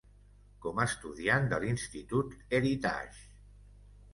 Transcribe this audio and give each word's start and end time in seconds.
Com 0.63 0.79
estudiant 0.83 1.45
de 1.51 1.59
L'Institut 1.65 2.35
Heritage 2.61 3.21